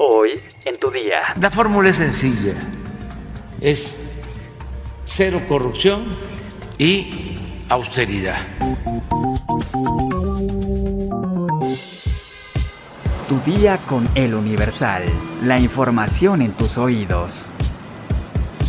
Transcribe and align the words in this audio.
Hoy 0.00 0.40
en 0.64 0.76
tu 0.78 0.92
día. 0.92 1.34
La 1.40 1.50
fórmula 1.50 1.90
es 1.90 1.96
sencilla. 1.96 2.54
Es 3.60 3.96
cero 5.02 5.42
corrupción 5.48 6.12
y 6.78 7.36
austeridad. 7.68 8.38
Tu 13.28 13.40
día 13.50 13.78
con 13.88 14.08
el 14.14 14.34
Universal. 14.34 15.02
La 15.42 15.58
información 15.58 16.42
en 16.42 16.52
tus 16.52 16.78
oídos. 16.78 17.50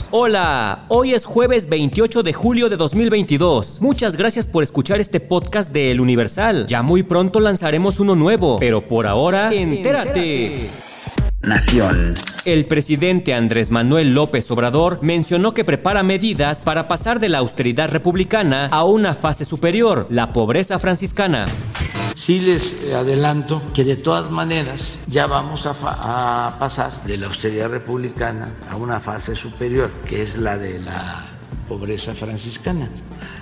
Hola, 0.09 0.85
hoy 0.87 1.13
es 1.13 1.27
jueves 1.27 1.69
28 1.69 2.23
de 2.23 2.33
julio 2.33 2.69
de 2.69 2.75
2022. 2.75 3.81
Muchas 3.81 4.15
gracias 4.15 4.47
por 4.47 4.63
escuchar 4.63 4.99
este 4.99 5.19
podcast 5.19 5.71
de 5.71 5.91
El 5.91 6.01
Universal. 6.01 6.65
Ya 6.65 6.81
muy 6.81 7.03
pronto 7.03 7.39
lanzaremos 7.39 7.99
uno 7.99 8.15
nuevo, 8.15 8.57
pero 8.59 8.81
por 8.81 9.05
ahora, 9.05 9.53
entérate. 9.53 10.88
Nación. 11.41 12.13
El 12.43 12.65
presidente 12.65 13.33
Andrés 13.33 13.71
Manuel 13.71 14.13
López 14.13 14.49
Obrador 14.51 14.99
mencionó 15.01 15.53
que 15.53 15.63
prepara 15.63 16.03
medidas 16.03 16.63
para 16.63 16.87
pasar 16.87 17.19
de 17.19 17.29
la 17.29 17.37
austeridad 17.37 17.89
republicana 17.89 18.65
a 18.67 18.83
una 18.83 19.13
fase 19.13 19.45
superior, 19.45 20.07
la 20.09 20.33
pobreza 20.33 20.79
franciscana. 20.79 21.45
Sí 22.15 22.41
les 22.41 22.91
adelanto 22.93 23.61
que 23.73 23.85
de 23.85 23.95
todas 23.95 24.29
maneras 24.29 24.99
ya 25.07 25.27
vamos 25.27 25.65
a, 25.65 26.55
pasar 26.59 27.03
de 27.05 27.17
la 27.17 27.27
austeridad 27.27 27.69
republicana 27.69 28.53
a 28.69 28.75
una 28.75 28.99
fase 28.99 29.35
superior, 29.35 29.89
que 30.05 30.21
es 30.21 30.37
la 30.37 30.57
de 30.57 30.79
la 30.79 31.23
pobreza 31.69 32.13
franciscana. 32.13 32.89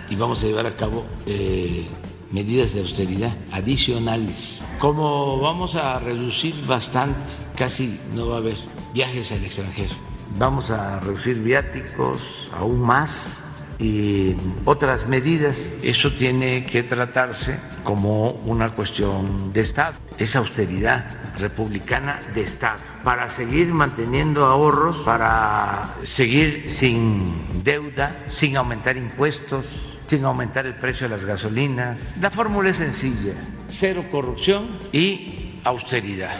Y 0.09 0.15
vamos 0.15 0.43
a 0.43 0.47
llevar 0.47 0.67
a 0.67 0.75
cabo 0.75 1.07
eh, 1.25 1.87
medidas 2.31 2.73
de 2.73 2.81
austeridad 2.81 3.35
adicionales. 3.51 4.63
Como 4.79 5.39
vamos 5.39 5.75
a 5.75 5.99
reducir 5.99 6.55
bastante, 6.65 7.31
casi 7.55 7.99
no 8.13 8.29
va 8.29 8.35
a 8.35 8.39
haber 8.39 8.57
viajes 8.93 9.31
al 9.31 9.43
extranjero. 9.43 9.95
Vamos 10.37 10.71
a 10.71 10.99
reducir 10.99 11.41
viáticos 11.41 12.51
aún 12.53 12.81
más 12.81 13.46
y 13.79 14.35
otras 14.65 15.07
medidas. 15.07 15.69
Eso 15.83 16.13
tiene 16.13 16.65
que 16.65 16.83
tratarse 16.83 17.59
como 17.83 18.31
una 18.31 18.73
cuestión 18.73 19.53
de 19.53 19.61
Estado. 19.61 19.97
Es 20.17 20.35
austeridad 20.35 21.05
republicana 21.37 22.19
de 22.33 22.41
Estado. 22.41 22.79
Para 23.03 23.29
seguir 23.29 23.73
manteniendo 23.73 24.45
ahorros, 24.45 24.97
para 24.99 25.95
seguir 26.03 26.63
sin 26.67 27.63
deuda, 27.63 28.25
sin 28.27 28.57
aumentar 28.57 28.97
impuestos, 28.97 29.99
sin 30.07 30.23
aumentar 30.25 30.65
el 30.65 30.75
precio 30.75 31.07
de 31.07 31.15
las 31.15 31.25
gasolinas. 31.25 31.99
La 32.19 32.31
fórmula 32.31 32.69
es 32.69 32.77
sencilla, 32.77 33.33
cero 33.67 34.03
corrupción 34.09 34.79
y 34.91 35.59
austeridad. 35.63 36.35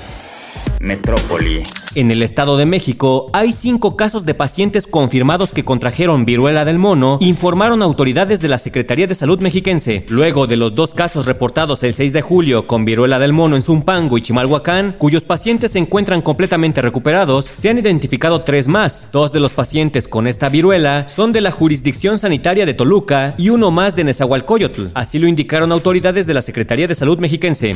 Metrópoli. 0.80 1.64
En 1.96 2.12
el 2.12 2.22
Estado 2.22 2.58
de 2.58 2.66
México 2.66 3.30
hay 3.34 3.52
cinco 3.52 3.96
casos 3.96 4.26
de 4.26 4.34
pacientes 4.34 4.86
confirmados 4.86 5.52
que 5.52 5.66
contrajeron 5.66 6.26
viruela 6.26 6.64
del 6.64 6.78
mono, 6.78 7.18
informaron 7.22 7.82
autoridades 7.82 8.40
de 8.40 8.48
la 8.48 8.58
Secretaría 8.58 9.08
de 9.08 9.16
Salud 9.16 9.40
mexiquense. 9.42 10.06
Luego 10.10 10.48
de 10.48 10.58
los 10.58 10.76
dos 10.76 10.94
casos 10.94 11.26
reportados 11.26 11.84
el 11.84 11.94
6 11.94 12.14
de 12.14 12.22
julio 12.22 12.68
con 12.68 12.86
viruela 12.86 13.20
del 13.20 13.34
mono 13.34 13.56
en 13.56 13.62
Zumpango 13.62 14.18
y 14.18 14.22
Chimalhuacán, 14.22 14.96
cuyos 14.98 15.26
pacientes 15.26 15.72
se 15.72 15.80
encuentran 15.80 16.22
completamente 16.22 16.82
recuperados, 16.82 17.46
se 17.46 17.70
han 17.70 17.80
identificado 17.80 18.42
tres 18.42 18.68
más. 18.68 19.10
Dos 19.12 19.32
de 19.32 19.40
los 19.40 19.54
pacientes 19.54 20.08
con 20.08 20.28
esta 20.28 20.50
viruela 20.50 21.10
son 21.10 21.34
de 21.34 21.42
la 21.42 21.52
jurisdicción 21.52 22.18
sanitaria 22.18 22.66
de 22.66 22.74
Toluca 22.74 23.34
y 23.38 23.50
uno 23.50 23.72
más 23.72 23.96
de 23.96 24.04
Nezahualcóyotl. 24.04 24.88
Así 24.94 25.20
lo 25.20 25.28
indicaron 25.28 25.72
autoridades 25.72 26.28
de 26.28 26.34
la 26.34 26.42
Secretaría 26.42 26.88
de 26.88 26.96
Salud 26.96 27.18
mexiquense. 27.18 27.76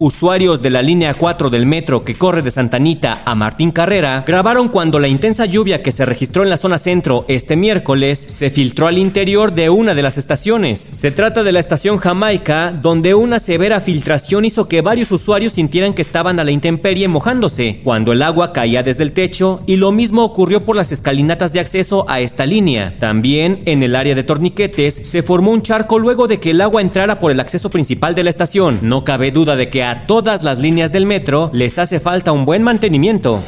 Usuarios 0.00 0.62
de 0.62 0.70
la 0.70 0.80
línea 0.80 1.12
4 1.12 1.50
del 1.50 1.66
metro 1.66 2.04
que 2.04 2.14
corre 2.14 2.42
de 2.42 2.52
Santanita 2.52 3.22
a 3.24 3.34
Martín 3.34 3.72
Carrera 3.72 4.22
grabaron 4.24 4.68
cuando 4.68 5.00
la 5.00 5.08
intensa 5.08 5.44
lluvia 5.44 5.82
que 5.82 5.90
se 5.90 6.04
registró 6.04 6.44
en 6.44 6.50
la 6.50 6.56
zona 6.56 6.78
centro 6.78 7.24
este 7.26 7.56
miércoles 7.56 8.20
se 8.20 8.48
filtró 8.48 8.86
al 8.86 8.96
interior 8.96 9.52
de 9.52 9.70
una 9.70 9.96
de 9.96 10.02
las 10.02 10.16
estaciones. 10.16 10.78
Se 10.78 11.10
trata 11.10 11.42
de 11.42 11.50
la 11.50 11.58
estación 11.58 11.98
Jamaica, 11.98 12.70
donde 12.70 13.16
una 13.16 13.40
severa 13.40 13.80
filtración 13.80 14.44
hizo 14.44 14.68
que 14.68 14.82
varios 14.82 15.10
usuarios 15.10 15.54
sintieran 15.54 15.94
que 15.94 16.02
estaban 16.02 16.38
a 16.38 16.44
la 16.44 16.52
intemperie 16.52 17.08
mojándose 17.08 17.80
cuando 17.82 18.12
el 18.12 18.22
agua 18.22 18.52
caía 18.52 18.84
desde 18.84 19.02
el 19.02 19.10
techo 19.10 19.62
y 19.66 19.78
lo 19.78 19.90
mismo 19.90 20.22
ocurrió 20.22 20.64
por 20.64 20.76
las 20.76 20.92
escalinatas 20.92 21.52
de 21.52 21.58
acceso 21.58 22.08
a 22.08 22.20
esta 22.20 22.46
línea. 22.46 22.94
También 23.00 23.62
en 23.64 23.82
el 23.82 23.96
área 23.96 24.14
de 24.14 24.22
torniquetes 24.22 24.94
se 24.94 25.24
formó 25.24 25.50
un 25.50 25.62
charco 25.62 25.98
luego 25.98 26.28
de 26.28 26.38
que 26.38 26.50
el 26.50 26.60
agua 26.60 26.82
entrara 26.82 27.18
por 27.18 27.32
el 27.32 27.40
acceso 27.40 27.68
principal 27.68 28.14
de 28.14 28.22
la 28.22 28.30
estación. 28.30 28.78
No 28.82 29.02
cabe 29.02 29.32
duda 29.32 29.56
de 29.56 29.68
que 29.68 29.87
a 29.88 30.06
todas 30.06 30.42
las 30.42 30.58
líneas 30.58 30.92
del 30.92 31.06
metro 31.06 31.50
les 31.54 31.78
hace 31.78 31.98
falta 31.98 32.32
un 32.32 32.44
buen 32.44 32.62
mantenimiento. 32.62 33.40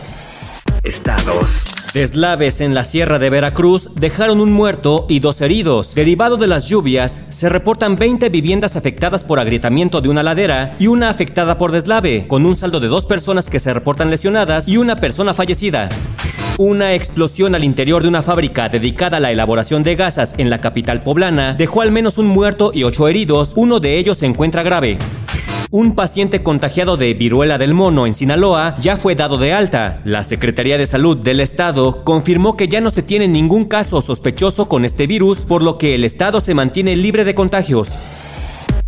Estados. 0.83 1.65
Deslaves 1.93 2.62
en 2.62 2.73
la 2.73 2.84
Sierra 2.84 3.19
de 3.19 3.28
Veracruz 3.28 3.91
dejaron 3.97 4.41
un 4.41 4.51
muerto 4.51 5.05
y 5.09 5.19
dos 5.19 5.41
heridos. 5.43 5.95
Derivado 5.95 6.39
de 6.39 6.47
las 6.47 6.67
lluvias, 6.67 7.21
se 7.28 7.51
reportan 7.51 7.97
20 7.97 8.31
viviendas 8.31 8.77
afectadas 8.77 9.23
por 9.23 9.39
agrietamiento 9.39 10.01
de 10.01 10.09
una 10.09 10.23
ladera 10.23 10.77
y 10.78 10.87
una 10.87 11.11
afectada 11.11 11.59
por 11.59 11.73
deslave, 11.73 12.27
con 12.27 12.47
un 12.47 12.55
saldo 12.55 12.81
de 12.81 12.89
dos 12.89 13.05
personas 13.05 13.51
que 13.51 13.61
se 13.61 13.75
reportan 13.75 14.09
lesionadas 14.09 14.67
y 14.69 14.78
una 14.78 14.97
persona 14.97 15.34
fallecida. 15.34 15.91
Una 16.57 16.95
explosión 16.95 17.55
al 17.55 17.65
interior 17.65 18.03
de 18.03 18.09
una 18.09 18.22
fábrica 18.22 18.69
dedicada 18.69 19.19
a 19.19 19.21
la 19.21 19.33
elaboración 19.33 19.83
de 19.83 19.97
gasas 19.97 20.34
en 20.39 20.49
la 20.49 20.61
capital 20.61 21.03
poblana 21.03 21.55
dejó 21.55 21.83
al 21.83 21.93
menos 21.93 22.17
un 22.19 22.27
muerto 22.27 22.71
y 22.72 22.84
ocho 22.84 23.09
heridos, 23.09 23.53
uno 23.57 23.81
de 23.81 23.99
ellos 23.99 24.19
se 24.19 24.27
encuentra 24.27 24.62
grave. 24.62 24.97
Un 25.72 25.94
paciente 25.94 26.42
contagiado 26.42 26.97
de 26.97 27.14
viruela 27.14 27.56
del 27.56 27.75
mono 27.75 28.04
en 28.08 28.12
Sinaloa 28.12 28.75
ya 28.81 28.97
fue 28.97 29.14
dado 29.14 29.38
de 29.38 29.53
alta. 29.53 30.00
La 30.04 30.25
Secretaría 30.25 30.76
de 30.76 30.86
Salud 30.88 31.16
del 31.16 31.38
Estado 31.38 32.03
confirmó 32.03 32.56
que 32.56 32.66
ya 32.66 32.81
no 32.81 32.91
se 32.91 33.04
tiene 33.04 33.28
ningún 33.28 33.66
caso 33.66 34.03
sospechoso 34.03 34.69
con 34.69 34.84
este 34.84 35.06
virus, 35.06 35.44
por 35.44 35.62
lo 35.62 35.78
que 35.78 35.94
el 35.94 36.03
Estado 36.03 36.41
se 36.41 36.54
mantiene 36.54 36.97
libre 36.97 37.25
de 37.25 37.36
contagios. 37.36 38.00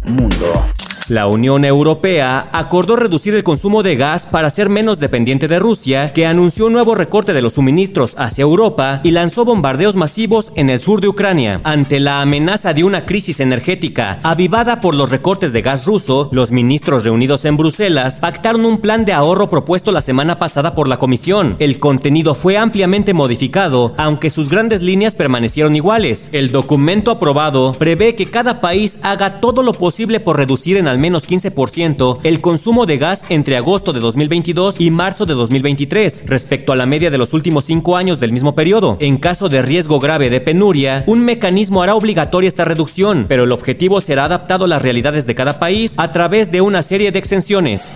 Mundo. 0.04 0.64
La 1.12 1.26
Unión 1.26 1.66
Europea 1.66 2.48
acordó 2.52 2.96
reducir 2.96 3.34
el 3.34 3.44
consumo 3.44 3.82
de 3.82 3.96
gas 3.96 4.24
para 4.24 4.48
ser 4.48 4.70
menos 4.70 4.98
dependiente 4.98 5.46
de 5.46 5.58
Rusia, 5.58 6.10
que 6.14 6.24
anunció 6.24 6.68
un 6.68 6.72
nuevo 6.72 6.94
recorte 6.94 7.34
de 7.34 7.42
los 7.42 7.52
suministros 7.52 8.14
hacia 8.16 8.40
Europa 8.40 9.02
y 9.04 9.10
lanzó 9.10 9.44
bombardeos 9.44 9.94
masivos 9.94 10.52
en 10.54 10.70
el 10.70 10.78
sur 10.78 11.02
de 11.02 11.08
Ucrania. 11.08 11.60
Ante 11.64 12.00
la 12.00 12.22
amenaza 12.22 12.72
de 12.72 12.84
una 12.84 13.04
crisis 13.04 13.40
energética 13.40 14.20
avivada 14.22 14.80
por 14.80 14.94
los 14.94 15.10
recortes 15.10 15.52
de 15.52 15.60
gas 15.60 15.84
ruso, 15.84 16.30
los 16.32 16.50
ministros 16.50 17.04
reunidos 17.04 17.44
en 17.44 17.58
Bruselas 17.58 18.20
pactaron 18.20 18.64
un 18.64 18.78
plan 18.78 19.04
de 19.04 19.12
ahorro 19.12 19.50
propuesto 19.50 19.92
la 19.92 20.00
semana 20.00 20.36
pasada 20.36 20.74
por 20.74 20.88
la 20.88 20.98
Comisión. 20.98 21.56
El 21.58 21.78
contenido 21.78 22.34
fue 22.34 22.56
ampliamente 22.56 23.12
modificado, 23.12 23.92
aunque 23.98 24.30
sus 24.30 24.48
grandes 24.48 24.80
líneas 24.80 25.14
permanecieron 25.14 25.76
iguales. 25.76 26.30
El 26.32 26.52
documento 26.52 27.10
aprobado 27.10 27.74
prevé 27.74 28.14
que 28.14 28.24
cada 28.24 28.62
país 28.62 28.98
haga 29.02 29.40
todo 29.40 29.62
lo 29.62 29.74
posible 29.74 30.18
por 30.18 30.38
reducir 30.38 30.78
en 30.78 30.88
al 30.88 31.01
menos 31.02 31.28
15% 31.28 32.20
el 32.22 32.40
consumo 32.40 32.86
de 32.86 32.96
gas 32.96 33.26
entre 33.28 33.56
agosto 33.56 33.92
de 33.92 34.00
2022 34.00 34.80
y 34.80 34.90
marzo 34.90 35.26
de 35.26 35.34
2023, 35.34 36.24
respecto 36.28 36.72
a 36.72 36.76
la 36.76 36.86
media 36.86 37.10
de 37.10 37.18
los 37.18 37.34
últimos 37.34 37.64
cinco 37.64 37.96
años 37.96 38.20
del 38.20 38.32
mismo 38.32 38.54
periodo. 38.54 38.96
En 39.00 39.18
caso 39.18 39.48
de 39.48 39.62
riesgo 39.62 39.98
grave 39.98 40.30
de 40.30 40.40
penuria, 40.40 41.02
un 41.08 41.24
mecanismo 41.24 41.82
hará 41.82 41.96
obligatoria 41.96 42.48
esta 42.48 42.64
reducción, 42.64 43.26
pero 43.28 43.44
el 43.44 43.52
objetivo 43.52 44.00
será 44.00 44.26
adaptado 44.26 44.64
a 44.64 44.68
las 44.68 44.82
realidades 44.82 45.26
de 45.26 45.34
cada 45.34 45.58
país 45.58 45.96
a 45.98 46.12
través 46.12 46.52
de 46.52 46.60
una 46.60 46.82
serie 46.82 47.10
de 47.10 47.18
exenciones. 47.18 47.90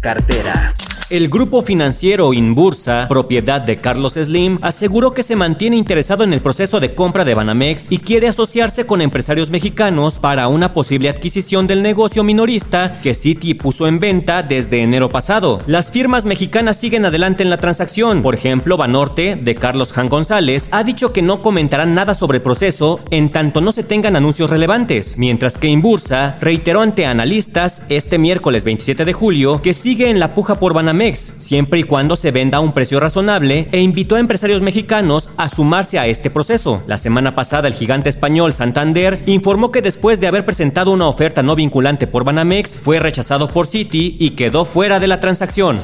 Cartera. 0.00 0.74
El 1.08 1.28
grupo 1.28 1.62
financiero 1.62 2.32
Inbursa, 2.32 3.06
propiedad 3.08 3.60
de 3.60 3.80
Carlos 3.80 4.14
Slim, 4.14 4.58
aseguró 4.60 5.14
que 5.14 5.22
se 5.22 5.36
mantiene 5.36 5.76
interesado 5.76 6.24
en 6.24 6.32
el 6.32 6.40
proceso 6.40 6.80
de 6.80 6.96
compra 6.96 7.24
de 7.24 7.32
Banamex 7.32 7.86
y 7.90 7.98
quiere 7.98 8.26
asociarse 8.26 8.86
con 8.86 9.00
empresarios 9.00 9.50
mexicanos 9.50 10.18
para 10.18 10.48
una 10.48 10.74
posible 10.74 11.08
adquisición 11.08 11.68
del 11.68 11.84
negocio 11.84 12.24
minorista 12.24 13.00
que 13.02 13.14
Citi 13.14 13.54
puso 13.54 13.86
en 13.86 14.00
venta 14.00 14.42
desde 14.42 14.82
enero 14.82 15.08
pasado. 15.08 15.60
Las 15.68 15.92
firmas 15.92 16.24
mexicanas 16.24 16.76
siguen 16.76 17.04
adelante 17.04 17.44
en 17.44 17.50
la 17.50 17.58
transacción. 17.58 18.24
Por 18.24 18.34
ejemplo, 18.34 18.76
Banorte, 18.76 19.36
de 19.36 19.54
Carlos 19.54 19.92
Jan 19.92 20.08
González, 20.08 20.68
ha 20.72 20.82
dicho 20.82 21.12
que 21.12 21.22
no 21.22 21.40
comentarán 21.40 21.94
nada 21.94 22.16
sobre 22.16 22.38
el 22.38 22.42
proceso 22.42 22.98
en 23.12 23.30
tanto 23.30 23.60
no 23.60 23.70
se 23.70 23.84
tengan 23.84 24.16
anuncios 24.16 24.50
relevantes, 24.50 25.18
mientras 25.18 25.56
que 25.56 25.68
Inbursa 25.68 26.36
reiteró 26.40 26.80
ante 26.80 27.06
analistas 27.06 27.82
este 27.90 28.18
miércoles 28.18 28.64
27 28.64 29.04
de 29.04 29.12
julio 29.12 29.62
que 29.62 29.72
sigue 29.72 30.10
en 30.10 30.18
la 30.18 30.34
puja 30.34 30.58
por 30.58 30.74
Banamex 30.74 30.95
siempre 31.38 31.80
y 31.80 31.82
cuando 31.84 32.16
se 32.16 32.30
venda 32.30 32.58
a 32.58 32.60
un 32.60 32.72
precio 32.72 33.00
razonable, 33.00 33.68
e 33.72 33.80
invitó 33.80 34.16
a 34.16 34.20
empresarios 34.20 34.62
mexicanos 34.62 35.30
a 35.36 35.48
sumarse 35.48 35.98
a 35.98 36.06
este 36.06 36.30
proceso. 36.30 36.82
La 36.86 36.98
semana 36.98 37.34
pasada, 37.34 37.68
el 37.68 37.74
gigante 37.74 38.08
español 38.08 38.52
Santander 38.52 39.22
informó 39.26 39.70
que 39.70 39.82
después 39.82 40.20
de 40.20 40.26
haber 40.26 40.44
presentado 40.44 40.90
una 40.92 41.08
oferta 41.08 41.42
no 41.42 41.54
vinculante 41.54 42.06
por 42.06 42.24
Banamex, 42.24 42.78
fue 42.78 42.98
rechazado 42.98 43.48
por 43.48 43.66
Citi 43.66 44.16
y 44.18 44.30
quedó 44.30 44.64
fuera 44.64 44.98
de 44.98 45.06
la 45.06 45.20
transacción. 45.20 45.78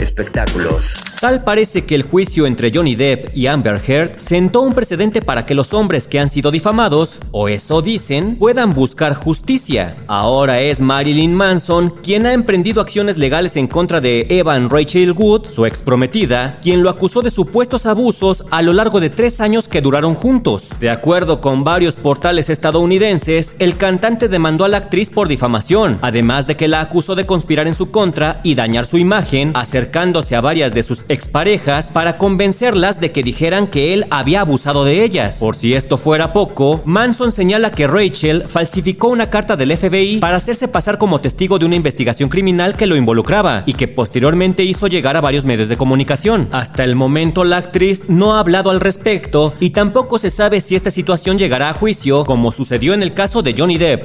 Espectáculos. 0.00 1.02
Tal 1.24 1.42
parece 1.42 1.86
que 1.86 1.94
el 1.94 2.02
juicio 2.02 2.44
entre 2.44 2.70
Johnny 2.70 2.96
Depp 2.96 3.34
y 3.34 3.46
Amber 3.46 3.80
Heard 3.88 4.18
sentó 4.18 4.60
un 4.60 4.74
precedente 4.74 5.22
para 5.22 5.46
que 5.46 5.54
los 5.54 5.72
hombres 5.72 6.06
que 6.06 6.20
han 6.20 6.28
sido 6.28 6.50
difamados, 6.50 7.18
o 7.30 7.48
eso 7.48 7.80
dicen, 7.80 8.36
puedan 8.36 8.74
buscar 8.74 9.14
justicia. 9.14 9.96
Ahora 10.06 10.60
es 10.60 10.82
Marilyn 10.82 11.34
Manson 11.34 11.94
quien 12.02 12.26
ha 12.26 12.34
emprendido 12.34 12.82
acciones 12.82 13.16
legales 13.16 13.56
en 13.56 13.68
contra 13.68 14.02
de 14.02 14.26
Evan 14.28 14.68
Rachel 14.68 15.12
Wood, 15.12 15.48
su 15.48 15.64
ex 15.64 15.80
prometida, 15.80 16.58
quien 16.60 16.82
lo 16.82 16.90
acusó 16.90 17.22
de 17.22 17.30
supuestos 17.30 17.86
abusos 17.86 18.44
a 18.50 18.60
lo 18.60 18.74
largo 18.74 19.00
de 19.00 19.08
tres 19.08 19.40
años 19.40 19.66
que 19.66 19.80
duraron 19.80 20.14
juntos. 20.14 20.74
De 20.78 20.90
acuerdo 20.90 21.40
con 21.40 21.64
varios 21.64 21.96
portales 21.96 22.50
estadounidenses, 22.50 23.56
el 23.60 23.78
cantante 23.78 24.28
demandó 24.28 24.66
a 24.66 24.68
la 24.68 24.76
actriz 24.76 25.08
por 25.08 25.28
difamación, 25.28 25.98
además 26.02 26.46
de 26.46 26.58
que 26.58 26.68
la 26.68 26.82
acusó 26.82 27.14
de 27.14 27.24
conspirar 27.24 27.66
en 27.66 27.72
su 27.72 27.90
contra 27.90 28.42
y 28.44 28.56
dañar 28.56 28.84
su 28.84 28.98
imagen, 28.98 29.52
acercándose 29.54 30.36
a 30.36 30.42
varias 30.42 30.74
de 30.74 30.82
sus 30.82 31.06
exparejas 31.14 31.90
para 31.90 32.18
convencerlas 32.18 33.00
de 33.00 33.12
que 33.12 33.22
dijeran 33.22 33.68
que 33.68 33.94
él 33.94 34.06
había 34.10 34.42
abusado 34.42 34.84
de 34.84 35.04
ellas. 35.04 35.38
Por 35.40 35.56
si 35.56 35.74
esto 35.74 35.96
fuera 35.96 36.32
poco, 36.32 36.82
Manson 36.84 37.32
señala 37.32 37.70
que 37.70 37.86
Rachel 37.86 38.44
falsificó 38.48 39.08
una 39.08 39.30
carta 39.30 39.56
del 39.56 39.76
FBI 39.76 40.18
para 40.18 40.36
hacerse 40.36 40.68
pasar 40.68 40.98
como 40.98 41.20
testigo 41.20 41.58
de 41.58 41.66
una 41.66 41.76
investigación 41.76 42.28
criminal 42.28 42.76
que 42.76 42.86
lo 42.86 42.96
involucraba 42.96 43.62
y 43.66 43.74
que 43.74 43.88
posteriormente 43.88 44.64
hizo 44.64 44.86
llegar 44.86 45.16
a 45.16 45.20
varios 45.20 45.44
medios 45.44 45.68
de 45.68 45.76
comunicación. 45.76 46.48
Hasta 46.52 46.84
el 46.84 46.96
momento 46.96 47.44
la 47.44 47.56
actriz 47.56 48.04
no 48.08 48.34
ha 48.34 48.40
hablado 48.40 48.70
al 48.70 48.80
respecto 48.80 49.54
y 49.60 49.70
tampoco 49.70 50.18
se 50.18 50.30
sabe 50.30 50.60
si 50.60 50.74
esta 50.74 50.90
situación 50.90 51.38
llegará 51.38 51.70
a 51.70 51.74
juicio 51.74 52.24
como 52.24 52.52
sucedió 52.52 52.94
en 52.94 53.02
el 53.02 53.14
caso 53.14 53.42
de 53.42 53.54
Johnny 53.56 53.78
Depp. 53.78 54.04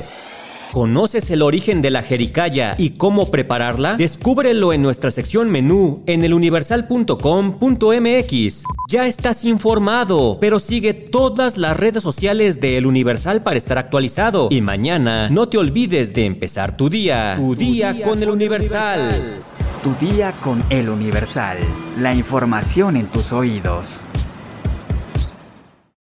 ¿Conoces 0.71 1.31
el 1.31 1.41
origen 1.41 1.81
de 1.81 1.89
la 1.89 2.03
jericaya 2.03 2.75
y 2.77 2.91
cómo 2.91 3.31
prepararla? 3.31 3.95
Descúbrelo 3.95 4.71
en 4.71 4.83
nuestra 4.83 5.09
sección 5.09 5.49
menú 5.49 6.03
en 6.05 6.23
eluniversal.com.mx. 6.23 8.63
Ya 8.87 9.07
estás 9.07 9.45
informado, 9.45 10.37
pero 10.39 10.59
sigue 10.59 10.93
todas 10.93 11.57
las 11.57 11.75
redes 11.75 12.03
sociales 12.03 12.61
de 12.61 12.77
El 12.77 12.85
Universal 12.85 13.41
para 13.41 13.57
estar 13.57 13.79
actualizado. 13.79 14.49
Y 14.51 14.61
mañana 14.61 15.27
no 15.29 15.49
te 15.49 15.57
olvides 15.57 16.13
de 16.13 16.25
empezar 16.25 16.77
tu 16.77 16.87
día. 16.87 17.33
Tu, 17.35 17.55
día, 17.55 18.03
con, 18.03 18.21
El 18.21 18.29
Universal. 18.29 19.39
Tu 19.83 19.95
día 20.05 20.33
con 20.43 20.63
El 20.69 20.89
Universal. 20.89 21.57
La 21.97 22.13
información 22.13 22.95
en 22.95 23.07
tus 23.07 23.33
oídos. 23.33 24.03